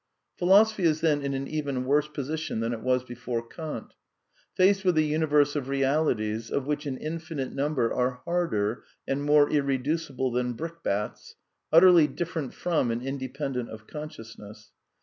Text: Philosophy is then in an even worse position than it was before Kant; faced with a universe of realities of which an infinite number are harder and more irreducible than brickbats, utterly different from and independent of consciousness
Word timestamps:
Philosophy 0.35 0.81
is 0.85 1.01
then 1.01 1.21
in 1.21 1.35
an 1.35 1.47
even 1.47 1.85
worse 1.85 2.07
position 2.07 2.59
than 2.59 2.73
it 2.73 2.81
was 2.81 3.03
before 3.03 3.47
Kant; 3.47 3.93
faced 4.55 4.83
with 4.83 4.97
a 4.97 5.03
universe 5.03 5.55
of 5.55 5.69
realities 5.69 6.49
of 6.49 6.65
which 6.65 6.87
an 6.87 6.97
infinite 6.97 7.53
number 7.53 7.93
are 7.93 8.19
harder 8.25 8.83
and 9.07 9.21
more 9.23 9.47
irreducible 9.51 10.31
than 10.31 10.53
brickbats, 10.53 11.35
utterly 11.71 12.07
different 12.07 12.51
from 12.51 12.89
and 12.89 13.03
independent 13.03 13.69
of 13.69 13.85
consciousness 13.85 14.71